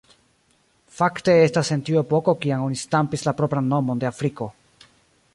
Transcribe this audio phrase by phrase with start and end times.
[0.99, 4.49] Fakte estas en tiu epoko kiam oni stampis la propran nomon de Afriko.